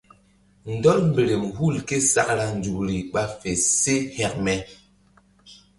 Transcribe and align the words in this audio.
Ndɔl 0.73 0.99
mberem 1.09 1.43
hul 1.55 1.75
ké 1.87 1.97
sakra 2.13 2.45
nzukri 2.57 2.95
ɓa 3.11 3.23
fe 3.39 3.51
se 3.79 3.93
hekme. 4.15 4.53